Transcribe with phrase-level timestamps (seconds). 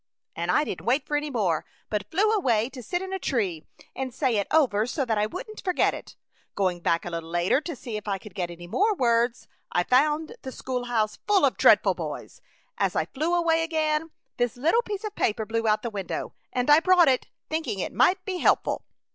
[0.35, 3.63] And I didn't wait for any more, but flew away to sit in a tree
[3.95, 6.15] and say it over so that I wouldn't forget it.
[6.55, 9.83] Going back a little later to see if I could get any more words, I
[9.83, 12.41] found the schoolhouse full of dreadful boys.
[12.79, 16.33] As I flew away again, this little piece of paper blew out of the window,
[16.51, 18.83] and I brought it, thinking it might be helpful."